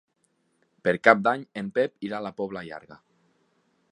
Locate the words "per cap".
0.87-1.21